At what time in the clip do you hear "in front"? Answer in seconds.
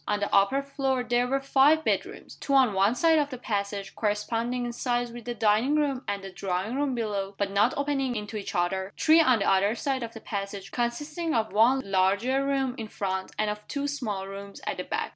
12.79-13.31